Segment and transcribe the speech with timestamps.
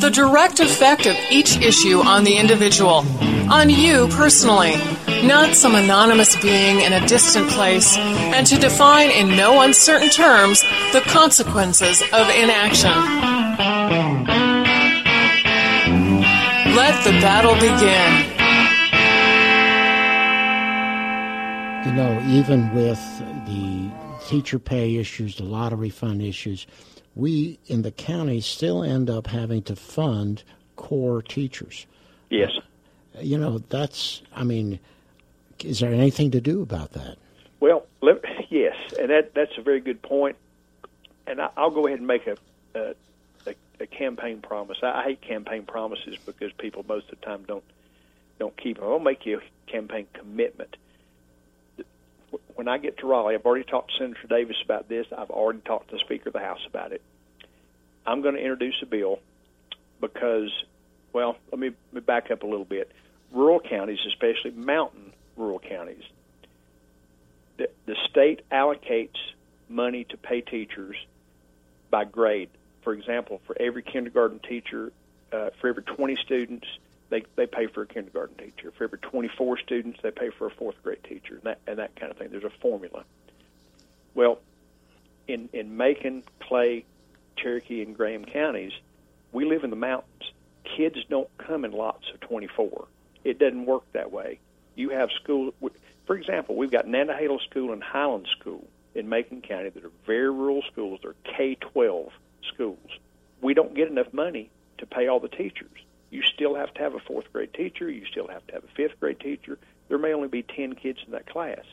[0.00, 3.04] the direct effect of each issue on the individual,
[3.50, 4.74] on you personally
[5.24, 10.62] not some anonymous being in a distant place, and to define in no uncertain terms
[10.92, 12.90] the consequences of inaction.
[16.74, 18.40] Let the battle begin.
[21.86, 23.00] You know, even with
[23.46, 23.90] the
[24.26, 26.66] teacher pay issues, the lottery fund issues,
[27.14, 30.42] we in the county still end up having to fund
[30.76, 31.86] core teachers.
[32.30, 32.50] Yes.
[33.16, 34.78] Uh, you know, that's, I mean,
[35.64, 37.16] is there anything to do about that?
[37.60, 40.36] Well, let, yes, and that that's a very good point.
[41.26, 42.36] And I, will go ahead and make a,
[42.74, 42.94] a,
[43.46, 44.78] a, a campaign promise.
[44.82, 47.64] I, I hate campaign promises because people most of the time don't
[48.38, 48.86] don't keep them.
[48.86, 50.76] I'll make you a campaign commitment.
[52.54, 55.06] When I get to Raleigh, I've already talked to Senator Davis about this.
[55.16, 57.02] I've already talked to the Speaker of the House about it.
[58.06, 59.20] I'm going to introduce a bill
[60.00, 60.50] because,
[61.12, 62.90] well, let me, let me back up a little bit.
[63.32, 66.02] Rural counties, especially mountain rural counties.
[67.56, 69.18] The, the state allocates
[69.68, 70.96] money to pay teachers
[71.90, 72.50] by grade.
[72.82, 74.92] For example, for every kindergarten teacher,
[75.32, 76.66] uh, for every 20 students,
[77.10, 78.72] they, they pay for a kindergarten teacher.
[78.76, 81.94] For every 24 students, they pay for a fourth grade teacher, and that, and that
[81.96, 82.28] kind of thing.
[82.30, 83.04] There's a formula.
[84.14, 84.40] Well,
[85.28, 86.84] in, in Macon, Clay,
[87.36, 88.72] Cherokee, and Graham counties,
[89.32, 90.32] we live in the mountains.
[90.64, 92.86] Kids don't come in lots of 24.
[93.22, 94.38] It doesn't work that way
[94.80, 95.54] you have schools.
[96.06, 100.30] For example, we've got Nantahala School and Highland School in Macon County that are very
[100.30, 101.00] rural schools.
[101.02, 102.12] They're K 12
[102.52, 102.90] schools.
[103.40, 105.70] We don't get enough money to pay all the teachers.
[106.10, 107.88] You still have to have a fourth grade teacher.
[107.90, 109.58] You still have to have a fifth grade teacher.
[109.88, 111.64] There may only be 10 kids in that class,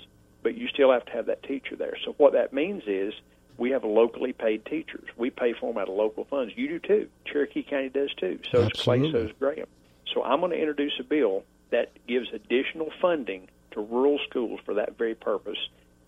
[0.43, 1.95] but you still have to have that teacher there.
[2.03, 3.13] So, what that means is
[3.57, 5.07] we have locally paid teachers.
[5.17, 6.53] We pay for them out of local funds.
[6.55, 7.09] You do too.
[7.25, 8.39] Cherokee County does too.
[8.51, 9.67] So does Clay, so does Graham.
[10.13, 14.75] So, I'm going to introduce a bill that gives additional funding to rural schools for
[14.75, 15.57] that very purpose.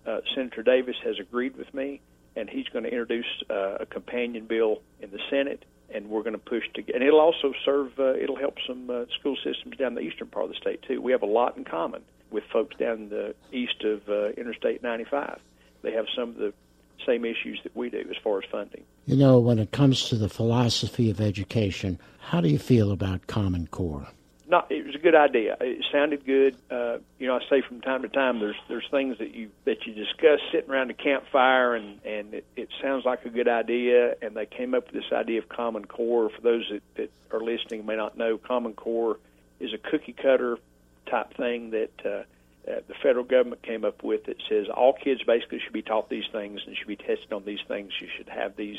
[0.06, 2.01] Uh, Senator Davis has agreed with me,
[2.35, 5.63] and he's going to introduce uh, a companion bill in the Senate,
[5.94, 6.94] and we're going to push to.
[6.94, 8.00] And it'll also serve.
[8.00, 11.02] Uh, it'll help some uh, school systems down the eastern part of the state too.
[11.02, 12.02] We have a lot in common
[12.32, 15.40] with folks down the east of uh, Interstate 95.
[15.82, 16.54] They have some of the
[17.06, 18.84] same issues that we do as far as funding.
[19.06, 23.28] You know, when it comes to the philosophy of education, how do you feel about
[23.28, 24.08] Common Core?
[24.50, 25.56] not was a good idea.
[25.62, 26.56] It sounded good.
[26.70, 29.86] Uh, you know, I say from time to time there's there's things that you that
[29.86, 34.16] you discuss sitting around a campfire and and it, it sounds like a good idea
[34.22, 37.42] and they came up with this idea of common core for those that, that are
[37.42, 39.20] listening may not know common core
[39.60, 40.58] is a cookie cutter
[41.06, 42.10] type thing that uh,
[42.70, 46.10] uh, the federal government came up with that says all kids basically should be taught
[46.10, 47.92] these things and should be tested on these things.
[48.00, 48.78] You should have these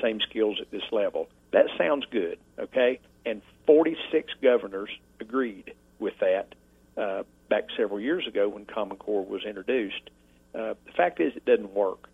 [0.00, 1.28] same skills at this level.
[1.50, 3.00] That sounds good, okay?
[3.24, 4.90] And 46 governors
[5.20, 6.54] agreed with that
[6.96, 10.10] uh, back several years ago when Common Core was introduced.
[10.54, 12.08] Uh, the fact is, it doesn't work.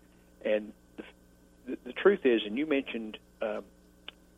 [0.44, 3.60] And the, the, truth is, and you mentioned uh,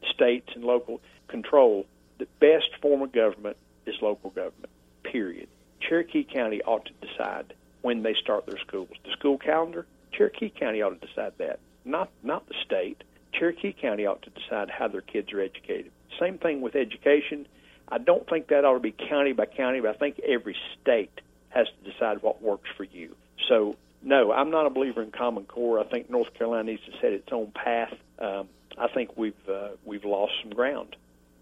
[0.09, 1.87] states and local control,
[2.19, 3.57] the best form of government
[3.87, 4.71] is local government,
[5.03, 5.49] period.
[5.81, 8.91] Cherokee County ought to decide when they start their schools.
[9.05, 13.03] The school calendar, Cherokee County ought to decide that, not not the state.
[13.33, 15.93] Cherokee County ought to decide how their kids are educated.
[16.19, 17.47] Same thing with education.
[17.89, 21.21] I don't think that ought to be county by county, but I think every state
[21.51, 23.15] has to decide what works for you.
[23.49, 25.79] So, no, I'm not a believer in Common Core.
[25.79, 27.95] I think North Carolina needs to set its own path.
[28.19, 28.49] Um,
[28.79, 30.97] I think we've uh, we've lost some ground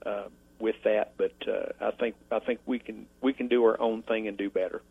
[0.04, 0.24] uh,
[0.58, 4.02] with that, but uh, I think I think we can we can do our own
[4.02, 4.82] thing and do better.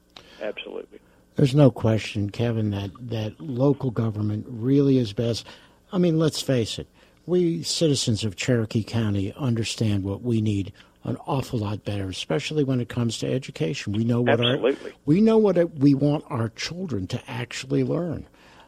[0.41, 0.99] Absolutely.
[1.35, 5.47] There's no question, Kevin, that that local government really is best.
[5.91, 6.87] I mean, let's face it
[7.25, 10.73] we citizens of Cherokee County understand what we need
[11.03, 13.93] an awful lot better, especially when it comes to education.
[13.93, 14.91] We know what Absolutely.
[14.91, 18.25] our we know what it, we want our children to actually learn.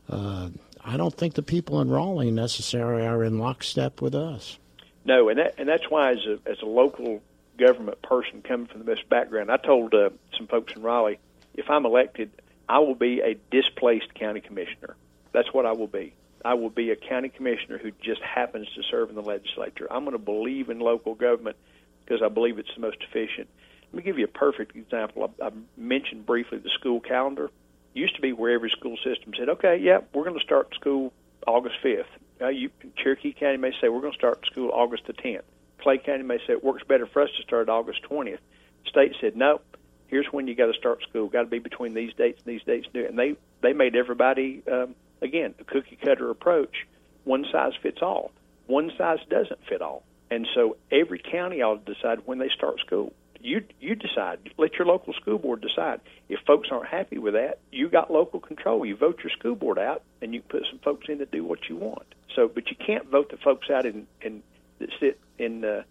[0.09, 0.49] Uh,
[0.83, 4.59] I don't think the people in Raleigh necessarily are in lockstep with us.
[5.05, 7.21] No, and that and that's why as a as a local
[7.57, 9.49] government person coming from the best background.
[9.49, 11.19] I told uh, some folks in Raleigh,
[11.53, 12.31] if I'm elected,
[12.67, 14.95] I will be a displaced county commissioner.
[15.31, 16.13] That's what I will be.
[16.45, 19.88] I will be a county commissioner who just happens to serve in the legislature.
[19.89, 21.57] I'm going to believe in local government
[22.06, 23.50] because I believe it's the most efficient.
[23.92, 25.33] Let me give you a perfect example.
[25.42, 27.45] I, I mentioned briefly the school calendar.
[27.45, 30.71] It used to be where every school system said, "Okay, yeah, we're going to start
[30.75, 31.13] school
[31.47, 32.06] August 5th."
[32.39, 35.41] Uh, you, Cherokee County may say, "We're going to start school August the 10th."
[35.80, 38.38] Clay County may say it works better for us to start August 20th.
[38.83, 39.62] The state said, "No,
[40.07, 41.27] here's when you got to start school.
[41.27, 44.94] Got to be between these dates and these dates." And they they made everybody um,
[45.21, 46.88] again, a cookie cutter approach,
[47.23, 48.31] one size fits all.
[48.67, 50.03] One size doesn't fit all.
[50.31, 53.13] And so every county ought to decide when they start school.
[53.39, 54.39] You you decide.
[54.57, 56.01] Let your local school board decide.
[56.29, 58.83] If folks aren't happy with that, you got local control.
[58.85, 61.69] You vote your school board out, and you put some folks in to do what
[61.69, 62.07] you want.
[62.35, 64.41] So, but you can't vote the folks out in, in
[64.79, 65.83] that sit in uh,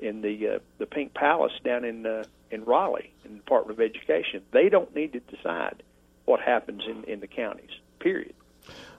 [0.00, 3.84] in the uh, the Pink Palace down in uh, in Raleigh in the Department of
[3.84, 4.42] Education.
[4.50, 5.84] They don't need to decide
[6.24, 7.70] what happens in in the counties.
[8.00, 8.34] Period.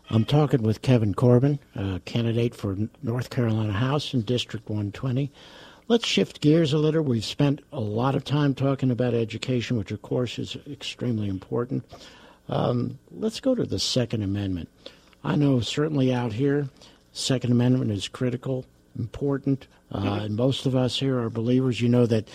[0.09, 5.29] I'm talking with Kevin Corbin, a candidate for North Carolina House in District 120.
[5.89, 7.01] Let's shift gears a little.
[7.01, 11.83] We've spent a lot of time talking about education, which of course is extremely important.
[12.47, 14.69] Um, let's go to the Second Amendment.
[15.25, 16.69] I know certainly out here,
[17.11, 18.65] Second Amendment is critical,
[18.97, 20.25] important, uh, mm-hmm.
[20.25, 21.81] and most of us here are believers.
[21.81, 22.29] You know that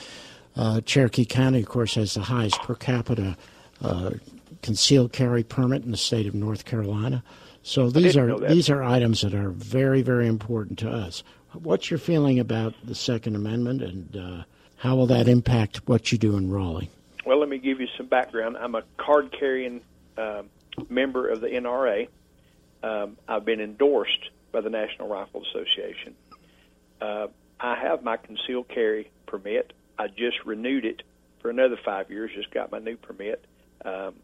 [0.57, 3.37] uh, Cherokee County, of course, has the highest per capita
[3.81, 4.11] uh,
[4.61, 7.23] concealed carry permit in the state of North Carolina.
[7.63, 11.23] So these are these are items that are very very important to us.
[11.53, 14.45] What's your feeling about the Second Amendment, and uh,
[14.77, 16.91] how will that impact what you do in Raleigh?
[17.25, 18.57] Well, let me give you some background.
[18.57, 19.81] I'm a card carrying
[20.17, 20.43] uh,
[20.89, 22.09] member of the NRA.
[22.83, 26.17] Um, I've been endorsed by the National Rifle Association.
[27.01, 27.29] Uh,
[27.61, 29.73] I have my concealed carry permit.
[29.99, 31.03] I just renewed it
[31.41, 32.33] for another five years.
[32.35, 33.45] Just got my new permit.
[33.85, 34.15] Um,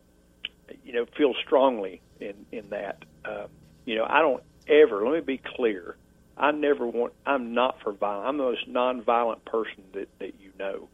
[0.85, 3.05] you know, feel strongly in in that.
[3.25, 3.47] Uh,
[3.85, 5.05] you know, I don't ever.
[5.05, 5.97] Let me be clear.
[6.37, 7.13] I never want.
[7.27, 8.27] I'm not for violence.
[8.29, 10.89] I'm the most nonviolent person that that you know.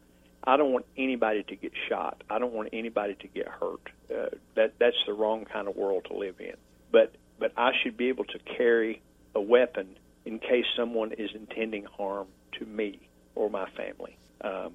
[0.47, 2.23] I don't want anybody to get shot.
[2.29, 3.89] I don't want anybody to get hurt.
[4.11, 6.55] Uh, that that's the wrong kind of world to live in.
[6.91, 9.01] But but I should be able to carry
[9.33, 12.27] a weapon in case someone is intending harm
[12.59, 12.99] to me
[13.35, 14.17] or my family.
[14.41, 14.73] Um,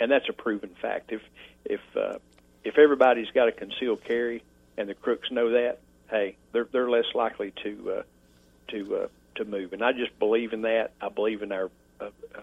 [0.00, 1.12] and that's a proven fact.
[1.12, 1.22] If
[1.64, 2.18] if uh,
[2.64, 4.42] if everybody's got a concealed carry
[4.76, 5.78] and the crooks know that,
[6.10, 8.02] hey, they're they're less likely to uh,
[8.68, 9.06] to uh,
[9.36, 9.72] to move.
[9.72, 10.92] And I just believe in that.
[11.00, 12.40] I believe in our uh, uh,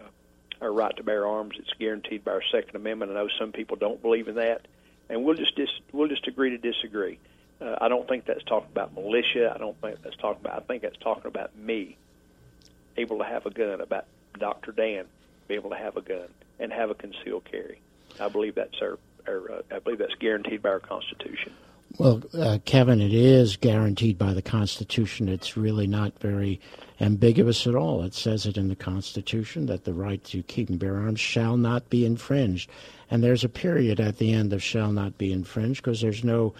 [0.61, 1.55] our right to bear arms.
[1.57, 3.11] It's guaranteed by our Second Amendment.
[3.11, 4.67] I know some people don't believe in that,
[5.09, 7.19] and we'll just dis- we'll just agree to disagree.
[7.59, 9.51] Uh, I don't think that's talking about militia.
[9.53, 10.61] I don't think that's talking about.
[10.61, 11.97] I think that's talking about me
[12.97, 13.81] able to have a gun.
[13.81, 14.05] About
[14.37, 14.71] Dr.
[14.71, 15.05] Dan
[15.47, 16.27] be able to have a gun
[16.59, 17.81] and have a concealed carry.
[18.19, 21.53] I believe that's our or uh, I believe that's guaranteed by our Constitution.
[21.97, 25.27] Well, uh, Kevin, it is guaranteed by the Constitution.
[25.27, 26.59] It's really not very
[26.99, 28.03] ambiguous at all.
[28.03, 31.57] It says it in the Constitution that the right to keep and bear arms shall
[31.57, 32.69] not be infringed.
[33.09, 36.53] And there's a period at the end of shall not be infringed because there's no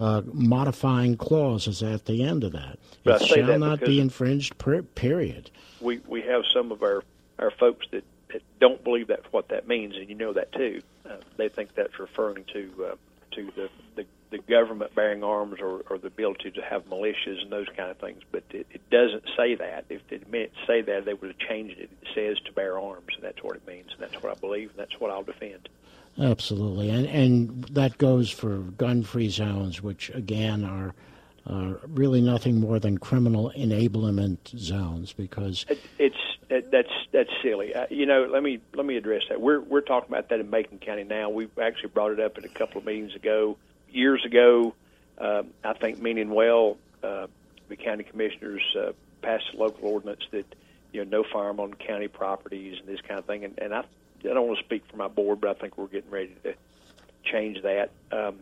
[0.00, 2.78] uh, modifying clauses at the end of that.
[3.04, 5.50] But it shall not be infringed, per- period.
[5.80, 7.02] We, we have some of our,
[7.38, 10.82] our folks that, that don't believe that's what that means, and you know that too.
[11.04, 12.96] Uh, they think that's referring to uh,
[13.32, 14.04] to the the
[14.48, 18.22] government bearing arms or, or the ability to have militias and those kind of things.
[18.30, 19.84] But it, it doesn't say that.
[19.88, 21.90] If it meant to say that, they would have changed it.
[22.02, 24.70] It says to bear arms, and that's what it means, and that's what I believe,
[24.70, 25.68] and that's what I'll defend.
[26.20, 30.92] Absolutely, and and that goes for gun-free zones, which again are
[31.46, 36.16] uh, really nothing more than criminal enablement zones because it, it's
[36.50, 37.74] it, that's that's silly.
[37.74, 39.40] Uh, you know, let me let me address that.
[39.40, 41.30] We're we're talking about that in Macon County now.
[41.30, 43.56] We actually brought it up at a couple of meetings ago.
[43.90, 44.74] Years ago,
[45.18, 47.26] uh, I think meaning well, uh,
[47.68, 48.92] the county commissioners uh,
[49.22, 50.46] passed a local ordinance that
[50.92, 53.44] you know no firearm on county properties and this kind of thing.
[53.44, 53.84] And, and I
[54.24, 56.54] I don't want to speak for my board, but I think we're getting ready to
[57.24, 57.90] change that.
[58.10, 58.40] Um,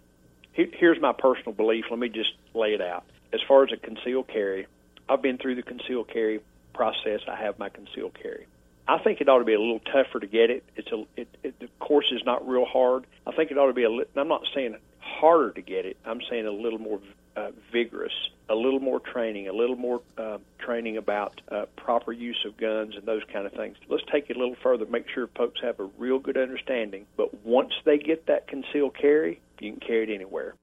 [0.53, 1.87] here's my personal belief.
[1.91, 3.05] Let me just lay it out.
[3.33, 4.67] As far as a concealed carry,
[5.09, 6.41] I've been through the concealed carry
[6.73, 7.21] process.
[7.29, 8.47] I have my concealed carry.
[8.89, 10.65] I think it ought to be a little tougher to get it.
[10.77, 13.05] It's a it, it, the course is not real hard.
[13.27, 13.91] I think it ought to be a.
[14.19, 14.77] I'm not saying
[15.21, 15.97] harder to get it.
[16.05, 17.01] I'm saying a little more
[17.37, 18.13] uh, vigorous,
[18.49, 22.95] a little more training, a little more uh, training about uh, proper use of guns
[22.97, 23.77] and those kind of things.
[23.89, 24.87] Let's take it a little further.
[24.87, 27.07] Make sure folks have a real good understanding.
[27.17, 30.55] But once they get that concealed carry, you can carry it anywhere.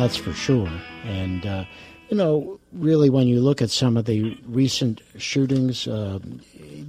[0.00, 0.70] That's for sure.
[1.04, 1.64] And uh,
[2.08, 6.18] you know, really, when you look at some of the recent shootings uh,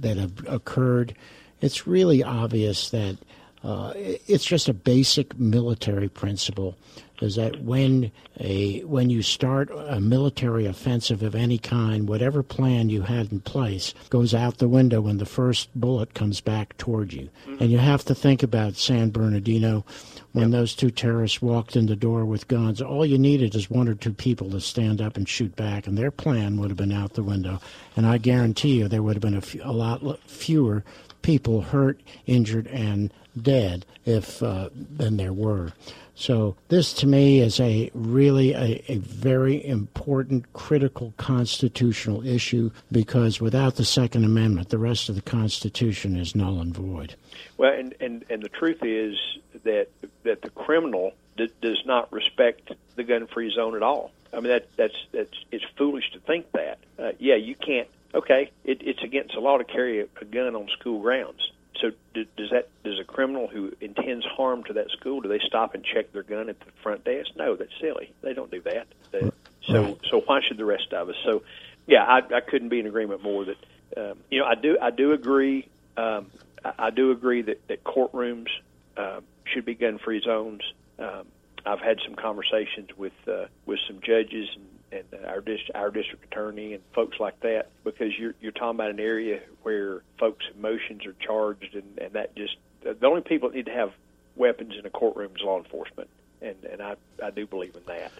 [0.00, 1.14] that have occurred,
[1.60, 3.18] it's really obvious that
[3.62, 6.74] uh, it's just a basic military principle
[7.22, 8.10] is that when
[8.40, 13.40] a when you start a military offensive of any kind, whatever plan you had in
[13.40, 17.30] place goes out the window when the first bullet comes back toward you.
[17.46, 17.62] Mm-hmm.
[17.62, 19.84] And you have to think about San Bernardino
[20.32, 20.52] when yep.
[20.52, 22.82] those two terrorists walked in the door with guns.
[22.82, 25.96] All you needed is one or two people to stand up and shoot back, and
[25.96, 27.60] their plan would have been out the window.
[27.96, 30.82] And I guarantee you, there would have been a, few, a lot fewer
[31.22, 35.72] people hurt, injured, and dead if uh, than there were.
[36.14, 43.40] So this, to me, is a really a, a, very important, critical constitutional issue because
[43.40, 47.16] without the Second Amendment, the rest of the Constitution is null and void.
[47.56, 49.16] Well, and and, and the truth is
[49.64, 49.88] that
[50.24, 54.12] that the criminal d- does not respect the gun-free zone at all.
[54.32, 56.78] I mean, that that's that's it's foolish to think that.
[56.98, 57.88] Uh, yeah, you can't.
[58.14, 61.52] Okay, it, it's against the law to carry a, a gun on school grounds
[61.82, 62.81] so does that does a
[63.12, 66.58] criminal who intends harm to that school do they stop and check their gun at
[66.60, 67.30] the front desk?
[67.36, 68.12] No, that's silly.
[68.22, 68.86] They don't do that.
[69.10, 69.30] They,
[69.66, 71.16] so so why should the rest of us?
[71.24, 71.42] So
[71.86, 73.56] yeah, I, I couldn't be in agreement more that
[73.96, 76.26] um, you know I do I do agree um,
[76.64, 78.48] I, I do agree that that courtrooms
[78.96, 80.62] uh, should be gun free zones.
[80.98, 81.26] Um,
[81.64, 86.24] I've had some conversations with uh, with some judges and and our dis- our district
[86.24, 91.06] attorney and folks like that because you're you're talking about an area where folks' emotions
[91.06, 92.56] are charged and and that just
[93.02, 93.92] the only people that need to have
[94.36, 96.08] weapons in a courtroom is law enforcement
[96.42, 98.12] and and I I do believe in that.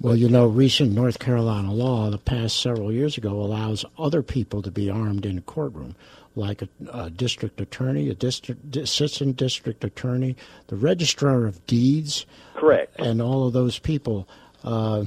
[0.00, 4.62] Well, you know, recent North Carolina law, the past several years ago, allows other people
[4.62, 5.94] to be armed in a courtroom,
[6.34, 10.36] like a, a district attorney, a district assistant district attorney,
[10.68, 14.26] the registrar of deeds, correct, and all of those people.
[14.64, 15.04] Uh,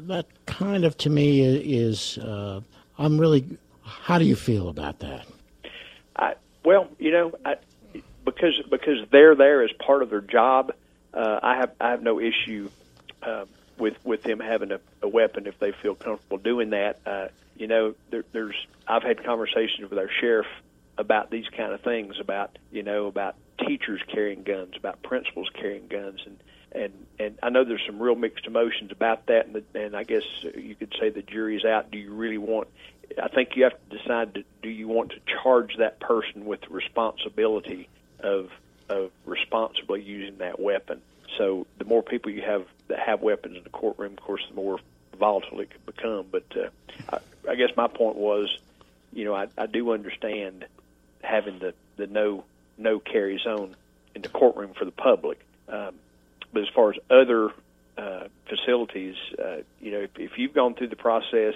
[0.00, 2.60] that kind of to me is uh,
[2.98, 3.58] I'm really.
[3.82, 5.26] How do you feel about that?
[6.16, 7.54] I, well, you know, I,
[8.30, 10.72] because because they're there as part of their job.
[11.12, 12.70] Uh, I have I have no issue
[13.22, 13.44] uh,
[13.78, 17.00] with with them having a, a weapon if they feel comfortable doing that.
[17.06, 18.54] Uh, you know, there, there's
[18.86, 20.46] I've had conversations with our sheriff
[20.96, 25.86] about these kind of things about you know about teachers carrying guns, about principals carrying
[25.88, 26.38] guns, and
[26.72, 30.04] and and I know there's some real mixed emotions about that, and, the, and I
[30.04, 31.90] guess you could say the jury's out.
[31.90, 32.68] Do you really want?
[33.22, 36.60] I think you have to decide: to, do you want to charge that person with
[36.68, 37.88] responsibility
[38.20, 38.50] of
[38.88, 41.00] of responsibly using that weapon?
[41.36, 44.54] So the more people you have that have weapons in the courtroom, of course, the
[44.54, 44.80] more
[45.18, 46.26] volatile it could become.
[46.30, 46.68] But uh,
[47.12, 48.56] I, I guess my point was,
[49.12, 50.64] you know, I, I do understand
[51.22, 52.44] having the the no
[52.76, 53.74] no carry zone
[54.14, 55.38] in the courtroom for the public.
[55.68, 55.94] Um,
[56.52, 57.50] but as far as other
[57.98, 61.54] uh, facilities, uh, you know, if, if you've gone through the process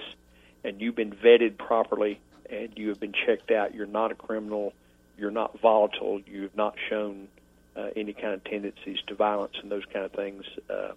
[0.63, 4.73] and you've been vetted properly and you have been checked out, you're not a criminal,
[5.17, 7.27] you're not volatile, you have not shown
[7.75, 10.45] uh, any kind of tendencies to violence and those kind of things.
[10.69, 10.91] Uh,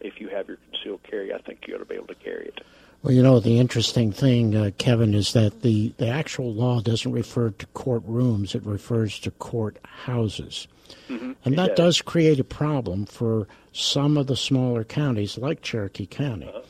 [0.00, 2.46] if you have your concealed carry, I think you ought to be able to carry
[2.46, 2.60] it.
[3.02, 7.12] Well, you know, the interesting thing, uh, Kevin, is that the, the actual law doesn't
[7.12, 10.66] refer to courtrooms, it refers to court houses.
[11.08, 11.32] Mm-hmm.
[11.44, 11.96] And that does.
[11.96, 12.02] does.
[12.02, 16.62] create a problem for some of the smaller counties like Cherokee County uh-huh.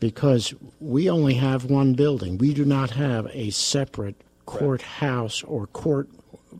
[0.00, 2.38] because we only have one building.
[2.38, 6.08] We do not have a separate courthouse or court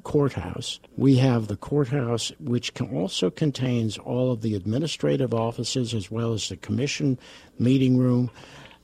[0.03, 0.81] courthouse.
[0.97, 6.49] We have the courthouse, which also contains all of the administrative offices as well as
[6.49, 7.19] the commission
[7.59, 8.31] meeting room.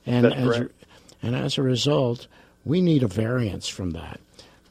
[0.05, 0.69] And That's as, a,
[1.21, 2.27] and as a result,
[2.65, 4.19] we need a variance from that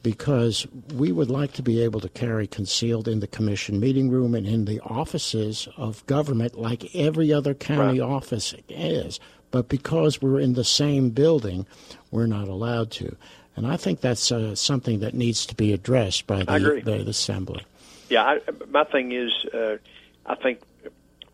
[0.02, 4.34] because we would like to be able to carry concealed in the commission meeting room
[4.34, 8.08] and in the offices of government like every other county right.
[8.08, 9.20] office is.
[9.50, 11.66] But because we're in the same building,
[12.10, 13.16] we're not allowed to.
[13.56, 17.64] And I think that's uh, something that needs to be addressed by the, the, assembly.
[18.08, 18.40] Yeah, I,
[18.70, 19.76] my thing is, uh,
[20.24, 20.60] I think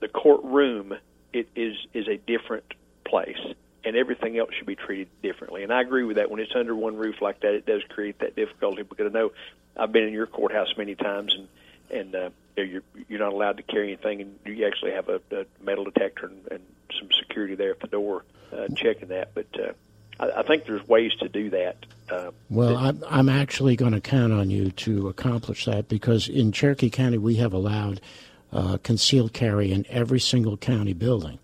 [0.01, 0.95] the courtroom
[1.33, 2.65] it is is a different
[3.05, 5.63] place and everything else should be treated differently.
[5.63, 6.31] And I agree with that.
[6.31, 9.33] When it's under one roof like that, it does create that difficulty because I know
[9.77, 11.49] I've been in your courthouse many times, and
[11.91, 15.47] and uh, you're you're not allowed to carry anything, and you actually have a, a
[15.63, 16.61] metal detector and, and
[16.99, 19.35] some security there at the door uh, checking that.
[19.35, 19.73] But uh,
[20.21, 21.77] I, I think there's ways to do that.
[22.11, 26.53] Uh, well, I'm, I'm actually going to count on you to accomplish that because in
[26.53, 28.01] Cherokee County we have allowed
[28.53, 31.39] uh, concealed carry in every single county building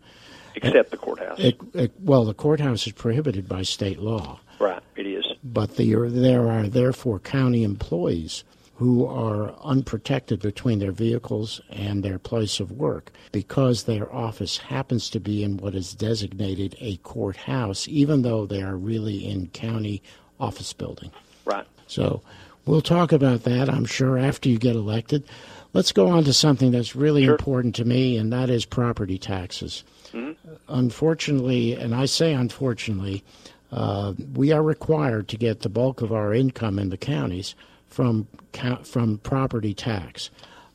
[0.57, 1.39] except the courthouse.
[1.39, 4.41] It, it, well, the courthouse is prohibited by state law.
[4.59, 5.27] Right, it is.
[5.43, 8.45] But the, there are therefore county employees
[8.77, 15.09] who are unprotected between their vehicles and their place of work because their office happens
[15.11, 20.03] to be in what is designated a courthouse, even though they are really in county
[20.41, 21.11] office building.
[21.45, 21.67] Right.
[21.87, 22.23] So
[22.67, 25.25] we'll talk about that, I'm sure, after you get elected.
[25.73, 27.35] Let's go on to something that's really sure.
[27.35, 29.83] important to me, and that is property taxes.
[30.13, 30.55] Mm-hmm.
[30.69, 33.25] Unfortunately, and I say unfortunately,
[33.73, 37.57] uh, we are required to get the bulk of our income in the counties
[37.89, 38.29] from
[38.85, 40.31] from property tax.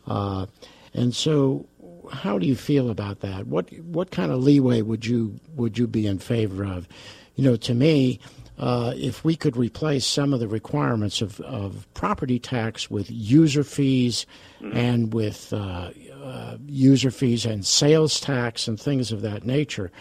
[0.06, 0.48] Uh,
[0.94, 1.66] and so,
[2.12, 3.48] how do you feel about that?
[3.48, 6.88] What what kind of leeway would you would you be in favor of?
[7.36, 8.20] You know, to me,
[8.60, 13.64] uh, if we could replace some of the requirements of, of property tax with user
[13.64, 14.26] fees
[14.62, 14.76] mm-hmm.
[14.76, 19.92] and with uh, uh, user fees and sales tax and things of that nature,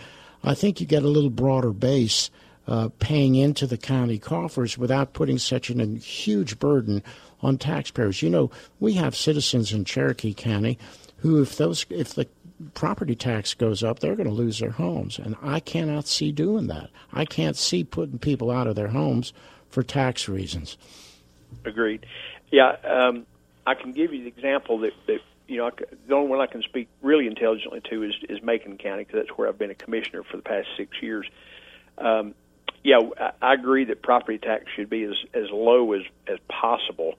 [0.42, 2.30] I think you get a little broader base
[2.66, 7.02] uh, paying into the county coffers without putting such an, a huge burden
[7.40, 8.22] on taxpayers.
[8.22, 8.50] You know,
[8.80, 10.78] we have citizens in Cherokee County
[11.18, 12.26] who, if those, if the
[12.74, 16.66] property tax goes up, they're going to lose their homes, and I cannot see doing
[16.68, 16.90] that.
[17.12, 19.32] I can't see putting people out of their homes
[19.68, 20.76] for tax reasons.
[21.64, 22.06] Agreed.
[22.50, 23.26] Yeah, um,
[23.66, 25.70] I can give you the example that, that you know,
[26.06, 29.38] the only one I can speak really intelligently to is, is Macon County because that's
[29.38, 31.26] where I've been a commissioner for the past six years.
[31.96, 32.34] Um,
[32.84, 32.98] yeah,
[33.42, 37.14] I agree that property tax should be as, as low as, as possible.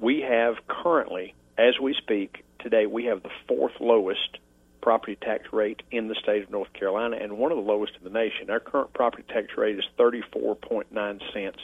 [0.00, 4.38] We have currently, as we speak today, we have the fourth lowest
[4.80, 8.04] property tax rate in the state of North Carolina and one of the lowest in
[8.04, 8.50] the nation.
[8.50, 11.58] Our current property tax rate is 34.9 cents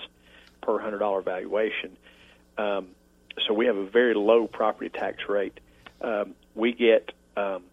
[0.63, 1.97] per $100 valuation.
[2.59, 2.89] Um,
[3.47, 5.59] so we have a very low property tax rate.
[6.01, 7.65] Um, we get um,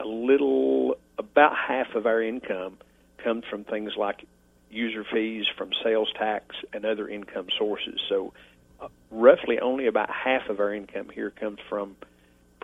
[0.00, 2.78] a little, about half of our income
[3.18, 4.24] comes from things like
[4.70, 8.00] user fees from sales tax and other income sources.
[8.08, 8.32] So,
[8.80, 11.96] uh, roughly only about half of our income here comes from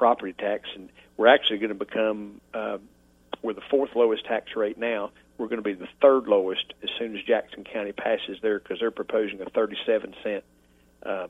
[0.03, 2.79] property tax, and we're actually going to become uh,
[3.41, 5.13] we're the fourth lowest tax rate now.
[5.39, 8.81] We're going to be the third lowest as soon as Jackson County passes there because
[8.81, 10.45] they're proposing a 37 cent
[11.07, 11.29] uh,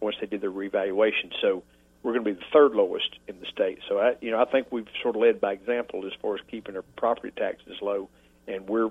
[0.00, 1.32] once they did their revaluation.
[1.42, 1.64] So
[2.02, 3.80] we're going to be the third lowest in the state.
[3.90, 6.40] So I, you know, I think we've sort of led by example as far as
[6.50, 8.08] keeping our property taxes low,
[8.48, 8.88] and we're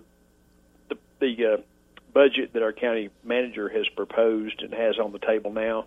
[1.19, 1.61] the uh,
[2.13, 5.85] budget that our county manager has proposed and has on the table now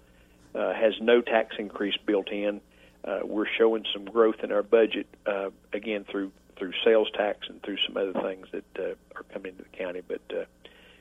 [0.53, 2.61] uh, has no tax increase built in.
[3.05, 7.63] Uh, we're showing some growth in our budget uh, again through through sales tax and
[7.63, 10.03] through some other things that uh, are coming into the county.
[10.07, 10.45] But uh,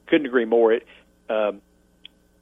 [0.05, 0.73] couldn't agree more.
[0.73, 0.87] It
[1.29, 1.61] um,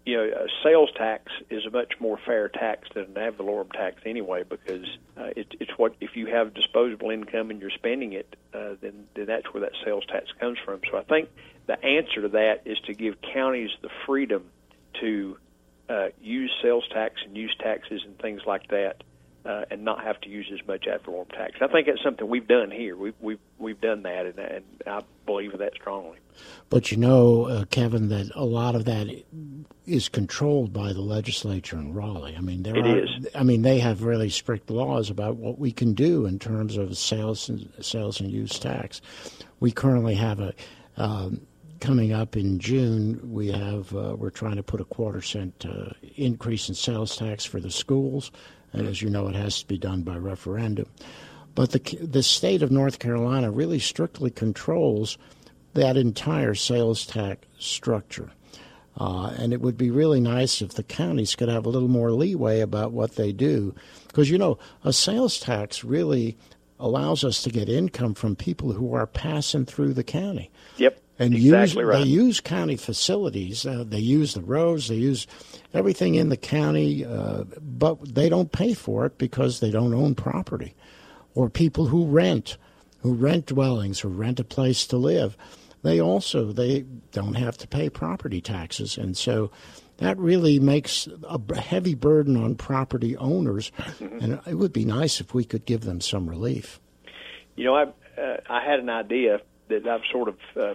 [0.05, 4.01] you know, sales tax is a much more fair tax than an ad valorem tax
[4.05, 4.85] anyway, because
[5.17, 9.07] uh, it, it's what if you have disposable income and you're spending it, uh, then
[9.15, 10.81] then that's where that sales tax comes from.
[10.91, 11.29] So I think
[11.65, 14.45] the answer to that is to give counties the freedom
[15.01, 15.37] to
[15.89, 19.03] uh, use sales tax and use taxes and things like that,
[19.45, 21.57] uh, and not have to use as much ad valorem tax.
[21.61, 22.97] I think that's something we've done here.
[22.97, 26.17] We've we've we've done that, and, and I believe that strongly.
[26.69, 29.07] But you know, uh, Kevin, that a lot of that
[29.85, 32.35] is controlled by the legislature in Raleigh.
[32.35, 33.03] I mean, there it are.
[33.03, 33.27] Is.
[33.35, 36.97] I mean, they have really strict laws about what we can do in terms of
[36.97, 39.01] sales and sales and use tax.
[39.59, 40.53] We currently have a.
[40.97, 41.41] Um,
[41.81, 45.89] coming up in June, we have uh, we're trying to put a quarter cent uh,
[46.15, 48.31] increase in sales tax for the schools,
[48.79, 50.87] and as you know, it has to be done by referendum.
[51.53, 55.17] But the the state of North Carolina really strictly controls
[55.73, 58.31] that entire sales tax structure.
[58.97, 62.11] Uh, and it would be really nice if the counties could have a little more
[62.11, 63.75] leeway about what they do.
[64.07, 66.37] Because, you know, a sales tax really
[66.79, 70.49] allows us to get income from people who are passing through the county.
[70.77, 71.01] Yep.
[71.17, 72.03] And exactly use, right.
[72.03, 73.65] they use county facilities.
[73.65, 74.89] Uh, they use the roads.
[74.89, 75.27] They use
[75.73, 80.15] everything in the county, uh, but they don't pay for it because they don't own
[80.15, 80.75] property.
[81.33, 82.57] Or people who rent,
[82.99, 85.37] who rent dwellings, who rent a place to live
[85.85, 89.51] they also they don't have to pay property taxes, and so
[89.97, 93.71] that really makes a heavy burden on property owners.
[93.77, 94.17] Mm-hmm.
[94.21, 96.79] And it would be nice if we could give them some relief.
[97.55, 97.83] You know, I
[98.19, 100.73] uh, I had an idea that I've sort of uh,